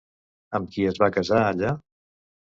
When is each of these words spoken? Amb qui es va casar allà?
Amb 0.59 0.71
qui 0.75 0.87
es 0.93 0.97
va 1.03 1.11
casar 1.19 1.43
allà? 1.51 1.77